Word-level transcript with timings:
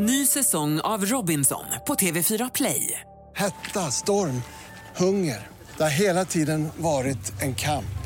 Ny 0.00 0.26
säsong 0.26 0.80
av 0.80 1.04
Robinson 1.04 1.64
på 1.86 1.94
TV4 1.94 2.50
Play. 2.54 3.00
Hetta, 3.36 3.80
storm, 3.80 4.42
hunger. 4.96 5.46
Det 5.76 5.82
har 5.82 5.90
hela 5.90 6.24
tiden 6.24 6.68
varit 6.76 7.42
en 7.42 7.54
kamp. 7.54 7.98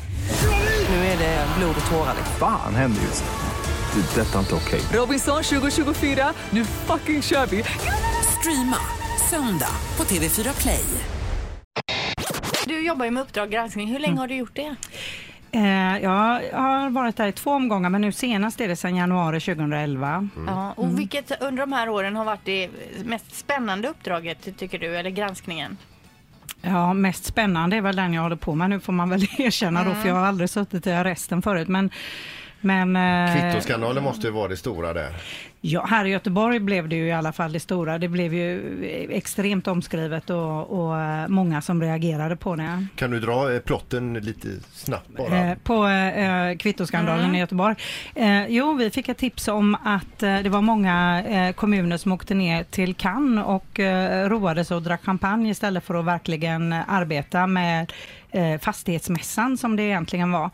Nu 0.89 0.95
är 0.95 1.17
det 1.17 1.47
blod 1.57 1.75
och 1.85 1.91
tårar. 1.91 2.15
Fan 2.39 2.75
händer 2.75 3.01
just 3.01 3.23
nu. 3.23 4.01
Det. 4.01 4.21
är 4.21 4.25
Detta 4.25 4.35
är 4.35 4.39
inte 4.39 4.55
okej. 4.55 4.81
Robinson 4.93 5.43
2024, 5.43 6.33
nu 6.49 6.65
fucking 6.65 7.21
kör 7.21 7.45
vi! 7.45 7.63
Streama 8.39 8.77
söndag 9.29 9.75
på 9.95 10.03
TV4 10.03 10.61
Play. 10.61 10.85
Du 12.65 12.85
jobbar 12.85 13.05
ju 13.05 13.11
med 13.11 13.23
Uppdrag 13.23 13.51
granskning. 13.51 13.87
Hur 13.87 13.99
länge 13.99 14.19
har 14.19 14.27
du 14.27 14.35
gjort 14.35 14.55
det? 14.55 14.75
Eh, 15.53 15.97
ja, 16.03 16.41
jag 16.41 16.57
har 16.57 16.89
varit 16.89 17.15
där 17.15 17.27
i 17.27 17.31
två 17.31 17.51
omgångar 17.51 17.89
men 17.89 18.01
nu 18.01 18.11
senast 18.11 18.61
är 18.61 18.67
det 18.67 18.75
sedan 18.75 18.95
januari 18.95 19.39
2011. 19.39 20.29
Ja, 20.47 20.71
och 20.71 20.99
vilket 20.99 21.41
under 21.41 21.63
de 21.63 21.73
här 21.73 21.89
åren 21.89 22.15
har 22.15 22.25
varit 22.25 22.45
det 22.45 22.69
mest 23.05 23.35
spännande 23.35 23.87
uppdraget 23.87 24.57
tycker 24.57 24.79
du, 24.79 24.97
eller 24.97 25.09
granskningen? 25.09 25.77
Ja, 26.61 26.93
mest 26.93 27.25
spännande 27.25 27.75
är 27.75 27.81
väl 27.81 27.95
den 27.95 28.13
jag 28.13 28.21
håller 28.21 28.35
på 28.35 28.55
med 28.55 28.69
nu 28.69 28.79
får 28.79 28.93
man 28.93 29.09
väl 29.09 29.21
erkänna 29.37 29.83
då 29.83 29.93
för 29.93 30.07
jag 30.07 30.15
har 30.15 30.25
aldrig 30.25 30.49
suttit 30.49 30.87
i 30.87 30.91
arresten 30.91 31.41
förut. 31.41 31.67
Men, 31.67 31.89
men, 32.63 32.95
eh, 32.95 33.33
Kvittoskandalen 33.33 34.03
måste 34.03 34.27
ju 34.27 34.33
vara 34.33 34.47
det 34.47 34.57
stora 34.57 34.93
där. 34.93 35.09
Ja, 35.65 35.85
här 35.85 36.05
i 36.05 36.09
Göteborg 36.09 36.59
blev 36.59 36.89
det 36.89 36.95
ju 36.95 37.07
i 37.07 37.11
alla 37.11 37.31
fall 37.31 37.51
det 37.51 37.59
stora. 37.59 37.97
Det 37.97 38.07
blev 38.07 38.33
ju 38.33 39.07
extremt 39.11 39.67
omskrivet 39.67 40.29
och, 40.29 40.85
och 40.85 40.99
eh, 40.99 41.27
många 41.27 41.61
som 41.61 41.81
reagerade 41.81 42.35
på 42.35 42.55
det. 42.55 42.85
Kan 42.95 43.11
du 43.11 43.19
dra 43.19 43.53
eh, 43.53 43.59
plotten 43.59 44.13
lite 44.13 44.47
snabbt 44.73 45.09
bara? 45.17 45.55
På 45.63 45.87
eh, 45.87 46.57
kvittoskandalen 46.57 47.35
i 47.35 47.39
Göteborg. 47.39 47.75
Eh, 48.15 48.47
jo, 48.47 48.73
vi 48.73 48.89
fick 48.89 49.09
ett 49.09 49.17
tips 49.17 49.47
om 49.47 49.75
att 49.83 50.23
eh, 50.23 50.39
det 50.39 50.49
var 50.49 50.61
många 50.61 51.53
kommuner 51.55 51.97
som 51.97 52.11
åkte 52.11 52.33
ner 52.33 52.63
till 52.63 52.93
Cannes 52.93 53.45
och 53.45 53.79
eh, 53.79 54.29
roade 54.29 54.65
sig 54.65 54.77
och 54.77 54.83
drack 54.83 55.05
champagne 55.05 55.49
istället 55.49 55.83
för 55.83 55.95
att 55.95 56.05
verkligen 56.05 56.73
arbeta 56.73 57.47
med 57.47 57.93
fastighetsmässan 58.61 59.57
som 59.57 59.75
det 59.75 59.83
egentligen 59.83 60.31
var. 60.31 60.49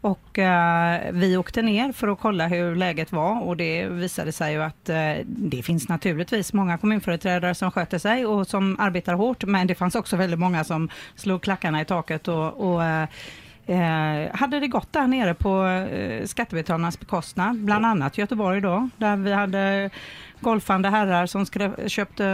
Och 0.00 0.38
eh, 0.38 1.12
vi 1.12 1.36
åkte 1.36 1.62
ner 1.62 1.92
för 1.92 2.08
att 2.08 2.20
kolla 2.20 2.46
hur 2.46 2.74
läget 2.74 3.12
var 3.12 3.42
och 3.42 3.56
det 3.56 3.86
visade 3.86 4.32
sig 4.32 4.52
ju 4.52 4.62
att 4.62 4.88
eh, 4.88 5.12
det 5.24 5.62
finns 5.62 5.88
naturligtvis 5.88 6.52
många 6.52 6.78
kommunföreträdare 6.78 7.54
som 7.54 7.70
sköter 7.70 7.98
sig 7.98 8.26
och 8.26 8.46
som 8.46 8.76
arbetar 8.80 9.14
hårt 9.14 9.44
men 9.44 9.66
det 9.66 9.74
fanns 9.74 9.94
också 9.94 10.16
väldigt 10.16 10.40
många 10.40 10.64
som 10.64 10.88
slog 11.16 11.42
klackarna 11.42 11.80
i 11.80 11.84
taket 11.84 12.28
och, 12.28 12.72
och 12.72 12.84
eh, 12.84 13.08
Eh, 13.68 14.36
hade 14.36 14.60
det 14.60 14.66
gått 14.66 14.92
där 14.92 15.06
nere 15.06 15.34
på 15.34 15.66
eh, 15.66 16.26
skattebetalarnas 16.26 17.00
bekostnad, 17.00 17.56
bland 17.64 17.86
annat 17.86 18.18
Göteborg 18.18 18.60
då, 18.60 18.88
där 18.96 19.16
vi 19.16 19.32
hade 19.32 19.90
golfande 20.40 20.88
herrar 20.88 21.26
som 21.26 21.46
skrev, 21.46 21.88
köpte, 21.88 22.26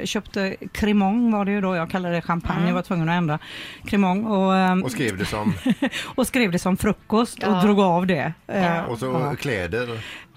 eh, 0.00 0.04
köpte 0.06 0.56
Cremong 0.72 1.32
var 1.32 1.44
det 1.44 1.50
ju 1.50 1.60
då, 1.60 1.76
jag 1.76 1.90
kallade 1.90 2.14
det 2.14 2.22
champagne, 2.22 2.66
jag 2.68 2.74
var 2.74 2.82
tvungen 2.82 3.08
att 3.08 3.14
ändra 3.18 3.38
Cremong 3.86 4.24
och, 4.24 4.56
eh, 4.56 4.78
Och 4.78 4.90
skrev 4.90 5.18
det 5.18 5.24
som, 5.24 5.54
och 6.14 6.26
skrev 6.26 6.50
det 6.52 6.58
som 6.58 6.76
frukost 6.76 7.42
och 7.42 7.52
Ja. 7.52 7.62
drog 7.62 7.80
av 7.80 8.06
det. 8.06 8.32
Eh, 8.46 8.64
Ja. 8.64 8.84
och 8.86 8.98
så 8.98 9.06
ja. 9.06 9.34
kläder. 9.34 9.88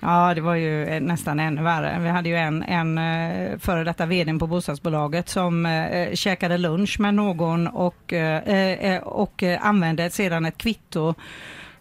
Ja, 0.02 0.34
det 0.36 0.42
var 0.42 0.56
ju 0.56 0.86
eh, 0.86 1.02
nästan 1.02 1.40
ännu 1.40 1.62
värre. 1.64 2.00
Vi 2.00 2.10
hade 2.10 2.30
ju 2.30 2.36
en, 2.36 2.64
en 2.64 2.98
eh, 2.98 3.58
före 3.60 3.84
detta 3.84 4.06
vd 4.06 4.40
på 4.40 4.48
bostadsbolaget 4.48 5.30
som 5.30 5.66
eh, 5.66 6.14
käkade 6.14 6.58
lunch 6.58 7.00
med 7.00 7.14
någon 7.14 7.68
och, 7.68 8.14
eh, 8.14 8.98
och 9.04 9.44
använde 9.60 10.10
sedan 10.10 10.46
ett 10.46 10.58
kvitto 10.58 11.14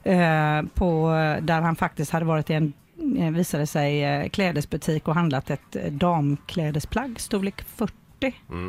eh, 0.04 0.62
på, 0.74 1.08
där 1.42 1.60
han 1.60 1.76
faktiskt 1.76 2.12
hade 2.12 2.24
varit 2.26 2.50
i 2.50 2.54
en 2.54 2.72
Eh, 3.18 3.30
visade 3.30 3.66
sig 3.66 4.04
eh, 4.04 4.28
klädesbutik 4.28 5.08
och 5.08 5.14
handlat 5.14 5.50
ett 5.50 5.76
eh, 5.76 5.92
damklädesplagg, 5.92 7.20
storlek 7.20 7.62
40. 7.62 7.92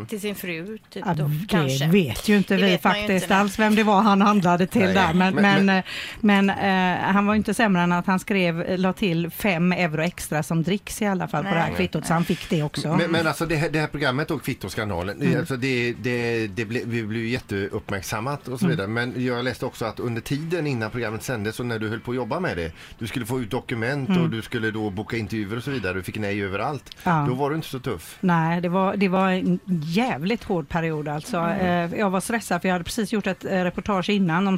Till 0.09 0.21
sin 0.21 0.35
fru, 0.35 0.77
typ 0.89 1.03
Ja, 1.05 1.13
då, 1.13 1.23
det 1.23 1.47
kanske? 1.49 1.87
vet 1.87 2.27
ju 2.29 2.37
inte 2.37 2.55
Det 2.57 2.65
vi 2.65 2.77
faktiskt 2.77 3.23
inte, 3.23 3.35
alls 3.35 3.59
vem 3.59 3.75
det 3.75 3.83
var 3.83 4.01
han 4.01 4.21
handlade 4.21 4.67
till 4.67 4.81
Nej, 4.81 4.93
där. 4.93 5.13
Men, 5.13 5.35
men- 5.35 5.65
men, 5.65 5.83
men, 6.19 6.49
eh, 6.49 7.13
han 7.13 7.25
var 7.25 7.35
inte 7.35 7.53
sämre 7.53 7.81
än 7.81 7.91
att 7.91 8.05
han 8.07 8.19
skrev, 8.19 8.79
la 8.79 8.93
till 8.93 9.29
fem 9.29 9.71
euro 9.71 10.01
extra 10.01 10.43
som 10.43 10.63
dricks 10.63 11.01
i 11.01 11.05
alla 11.05 11.27
fall 11.27 11.43
på 11.43 11.49
Nej. 11.49 11.53
det 11.59 11.63
här 11.65 11.73
kvittot 11.75 12.05
så 12.05 12.13
han 12.13 12.25
fick 12.25 12.49
det 12.49 12.63
också. 12.63 12.95
Men, 12.95 13.11
men 13.11 13.27
alltså 13.27 13.45
det 13.45 13.55
här, 13.55 13.69
det 13.69 13.79
här 13.79 13.87
programmet 13.87 14.27
då, 14.27 14.39
Kvittoskandalen, 14.39 15.21
Mm. 15.21 15.39
alltså 15.39 15.57
det, 15.57 15.93
det, 15.93 16.47
det 16.47 16.65
ble, 16.65 16.81
vi 16.85 17.03
blev 17.03 17.21
ju 17.23 17.29
jätteuppmärksammat 17.29 18.47
och 18.47 18.59
så 18.59 18.65
Mm. 18.65 18.77
vidare. 18.77 18.87
Men 18.87 19.25
jag 19.25 19.43
läste 19.45 19.65
också 19.65 19.85
att 19.85 19.99
under 19.99 20.21
tiden 20.21 20.67
innan 20.67 20.91
programmet 20.91 21.23
sändes 21.23 21.59
och 21.59 21.65
när 21.65 21.79
du 21.79 21.89
höll 21.89 21.99
på 21.99 22.11
att 22.11 22.15
jobba 22.17 22.39
med 22.39 22.57
det, 22.57 22.71
du 22.99 23.07
skulle 23.07 23.25
få 23.25 23.41
ut 23.41 23.51
dokument 23.51 24.09
och 24.09 24.29
du 24.29 24.41
skulle 24.41 24.71
då 24.71 24.89
boka 24.89 25.17
intervjuer 25.17 25.57
och 25.57 25.63
så 25.63 25.71
vidare, 25.71 25.93
du 25.93 26.03
fick 26.03 26.17
nej 26.19 26.43
överallt. 26.43 26.95
Mm. 27.03 27.17
Ja. 27.19 27.25
Då 27.29 27.33
var 27.33 27.49
du 27.49 27.55
inte 27.55 27.67
så 27.67 27.79
tuff. 27.79 28.17
Nej, 28.21 28.61
det 28.61 28.69
var, 28.69 28.95
det 28.97 29.07
var 29.07 29.31
en 29.39 29.59
jävligt 29.83 30.43
hård 30.43 30.69
period 30.69 31.07
alltså. 31.07 31.37
Mm. 31.37 31.91
Eh, 31.91 31.99
Jag 31.99 32.09
var 32.09 32.19
stressad 32.19 32.61
för 32.61 32.69
jag 32.69 32.73
hade 32.73 32.83
precis 32.83 33.13
gjort 33.13 33.27
ett 33.27 33.45
eh, 33.45 33.49
reportage 33.63 34.09
innan 34.09 34.47
om 34.47 34.57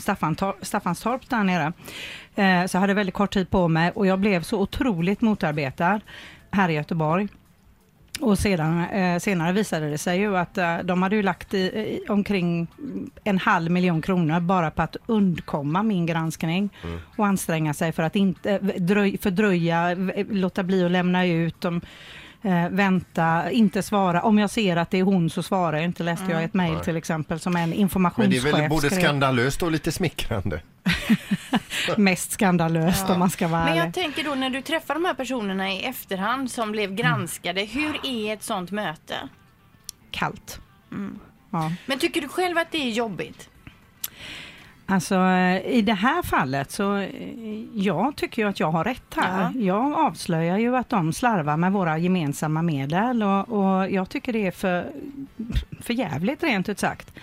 Staffanstorp 0.61 1.29
där 1.29 1.43
nere. 1.43 1.73
Eh, 2.35 2.65
Så 2.67 2.75
jag 2.75 2.81
hade 2.81 2.93
väldigt 2.93 3.15
kort 3.15 3.33
tid 3.33 3.49
på 3.49 3.67
mig 3.67 3.91
och 3.91 4.07
jag 4.07 4.19
blev 4.19 4.43
så 4.43 4.59
otroligt 4.59 5.21
motarbetad 5.21 5.99
här 6.51 6.69
i 6.69 6.73
Göteborg. 6.73 7.27
Och 8.19 8.39
sedan, 8.39 8.85
eh, 8.89 9.19
senare 9.19 9.51
visade 9.53 9.89
det 9.89 9.97
sig 9.97 10.19
ju 10.19 10.37
att 10.37 10.57
eh, 10.57 10.77
de 10.77 11.01
hade 11.01 11.15
ju 11.15 11.23
lagt 11.23 11.53
i, 11.53 11.57
i, 11.57 12.05
omkring 12.09 12.67
en 13.23 13.37
halv 13.37 13.71
miljon 13.71 14.01
kronor 14.01 14.39
bara 14.39 14.71
på 14.71 14.81
att 14.81 14.97
undkomma 15.05 15.83
min 15.83 16.05
granskning 16.05 16.69
och 17.17 17.27
anstränga 17.27 17.73
sig 17.73 17.91
för 17.91 18.03
att 18.03 18.15
inte 18.15 18.51
eh, 18.51 18.59
dröj, 18.81 19.17
fördröja, 19.17 19.95
låta 20.29 20.63
bli 20.63 20.85
att 20.85 20.91
lämna 20.91 21.25
ut 21.25 21.61
dem. 21.61 21.81
Eh, 22.44 22.69
vänta, 22.69 23.52
inte 23.52 23.84
svara. 23.84 24.22
Om 24.22 24.40
jag 24.40 24.50
ser 24.50 24.78
att 24.78 24.91
det 24.91 25.00
är 25.00 25.03
hon 25.03 25.29
så 25.29 25.44
svarar 25.44 25.74
jag 25.78 25.84
inte. 25.85 26.03
Läste 26.03 26.31
jag 26.31 26.44
ett 26.44 26.53
mejl 26.53 26.79
till 26.79 26.97
exempel 26.97 27.40
som 27.40 27.56
en 27.56 27.62
Men 27.62 27.69
det 27.69 27.75
är 27.75 27.79
informationschef 27.81 28.46
väl 28.53 28.69
både 28.69 28.88
skrev. 28.88 29.00
skandalöst 29.00 29.63
och 29.63 29.72
lite 29.72 29.91
smickrande. 29.91 30.62
Mest 31.97 32.31
skandalöst 32.31 33.09
om 33.09 33.19
man 33.19 33.29
ska 33.29 33.47
vara 33.47 33.63
Men 33.66 33.75
jag 33.75 33.84
ärlig. 33.84 33.94
tänker 33.94 34.24
då 34.24 34.35
när 34.35 34.50
du 34.50 34.62
träffar 34.62 34.94
de 34.94 35.06
här 35.06 35.13
personerna 35.13 35.72
i 35.72 35.84
efterhand 35.85 36.52
som 36.52 36.72
blev 36.72 36.96
granskade, 36.96 37.62
hur 37.62 38.06
är 38.06 38.34
ett 38.34 38.44
sånt 38.44 38.72
möte? 38.72 39.16
Kallt. 40.12 40.59
Mm. 40.91 41.19
Ja. 41.52 41.72
Men 41.85 42.00
tycker 42.00 42.22
du 42.22 42.28
själv 42.28 42.58
att 42.58 42.72
det 42.72 42.78
är 42.78 42.90
jobbigt? 42.90 43.50
Alltså 44.91 45.16
eh, 45.16 45.72
i 45.78 45.81
det 45.81 45.94
här 45.94 46.24
fallet 46.24 46.72
så 46.72 46.97
eh, 46.97 47.09
jag 47.74 48.16
tycker 48.16 48.41
ju 48.41 48.50
att 48.50 48.59
jag 48.59 48.72
har 48.72 48.84
rätt 48.84 49.16
här. 49.16 49.52
Ja. 49.56 49.62
Jag 49.62 49.94
avslöjar 49.94 50.57
ju 50.57 50.78
att 50.78 50.90
de 50.90 51.13
slarvar 51.13 51.57
med 51.57 51.72
våra 51.72 51.97
gemensamma 51.97 52.62
medel 52.62 53.24
och, 53.24 53.50
och 53.50 53.91
jag 53.91 54.09
tycker 54.09 54.34
det 54.34 54.47
är 54.47 54.52
för, 54.52 54.85
för 55.81 55.94
jävligt 55.94 56.44
rent 56.44 56.69
ut 56.69 56.79
sagt. 56.79 57.13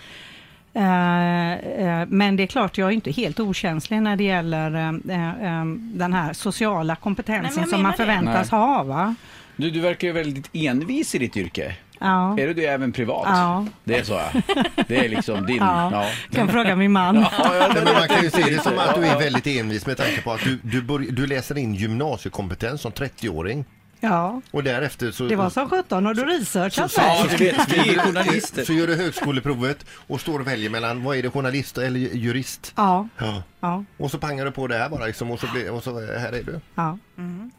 Eh, 0.73 1.53
eh, 1.53 2.07
men 2.07 2.35
det 2.35 2.43
är 2.43 2.47
klart, 2.47 2.77
jag 2.77 2.87
är 2.89 2.93
inte 2.93 3.11
helt 3.11 3.39
okänslig 3.39 4.01
när 4.01 4.15
det 4.15 4.23
gäller 4.23 4.75
eh, 4.75 5.65
den 5.75 6.13
här 6.13 6.33
sociala 6.33 6.95
kompetensen 6.95 7.61
Nej, 7.61 7.69
som 7.69 7.81
man 7.83 7.91
det. 7.91 7.97
förväntas 7.97 8.51
ha. 8.51 8.83
Va? 8.83 9.15
Du, 9.55 9.69
du 9.69 9.79
verkar 9.79 10.07
ju 10.07 10.13
väldigt 10.13 10.49
envis 10.53 11.15
i 11.15 11.17
ditt 11.17 11.37
yrke. 11.37 11.75
Ja. 11.99 12.39
Är 12.39 12.47
du 12.47 12.53
det 12.53 12.65
även 12.65 12.91
privat? 12.91 13.23
Ja. 13.25 13.65
Det 13.83 13.97
är 13.99 14.03
så 14.03 14.13
ja. 14.13 14.41
Det 14.87 15.05
är 15.05 15.09
liksom 15.09 15.45
din... 15.45 15.57
Ja. 15.61 15.89
Ja. 15.91 16.05
Kan 16.31 16.47
fråga 16.49 16.75
min 16.75 16.91
man. 16.91 17.15
Ja, 17.37 17.71
men 17.73 17.83
man 17.83 18.07
kan 18.07 18.23
ju 18.23 18.29
se 18.31 18.41
det 18.43 18.63
som 18.63 18.77
att 18.79 18.95
du 18.95 19.05
är 19.05 19.19
väldigt 19.19 19.47
envis 19.47 19.85
med 19.85 19.97
tanke 19.97 20.21
på 20.21 20.31
att 20.31 20.43
du, 20.43 20.59
du, 20.63 20.81
börj- 20.81 21.11
du 21.11 21.27
läser 21.27 21.57
in 21.57 21.73
gymnasiekompetens 21.73 22.81
som 22.81 22.91
30-åring 22.91 23.65
Ja, 24.01 24.41
och 24.51 24.63
därefter 24.63 25.11
så... 25.11 25.23
det 25.27 25.35
var 25.35 25.49
som 25.49 25.69
17 25.69 26.07
och 26.07 26.15
du 26.15 26.25
researchat 26.25 26.91
Så- 26.91 27.01
du 27.29 27.37
vet, 27.37 27.73
vi 27.73 27.77
är 27.89 27.93
Så 27.95 28.01
journalister. 28.01 28.71
gör 28.73 28.87
du 28.87 28.95
högskoleprovet 28.95 29.85
och 30.07 30.21
står 30.21 30.39
och 30.39 30.47
väljer 30.47 30.69
mellan 30.69 31.03
vad 31.03 31.17
är 31.17 31.23
det 31.23 31.29
journalist 31.29 31.77
eller 31.77 31.99
jurist? 31.99 32.73
Ja, 32.75 33.07
Ja. 33.17 33.43
ja, 33.59 33.83
Och 33.97 34.11
så 34.11 34.17
pangar 34.17 34.45
du 34.45 34.51
på 34.51 34.67
det 34.67 34.77
här 34.77 34.89
bara 34.89 35.05
liksom 35.05 35.31
och 35.31 35.39
så, 35.39 35.47
blir, 35.53 35.71
och 35.71 35.83
så 35.83 35.99
här 35.99 36.33
är 36.33 36.43
du. 36.43 36.59
ja. 36.75 36.97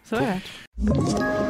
Så 0.08 0.16
är 0.16 0.20
det. 0.20 1.49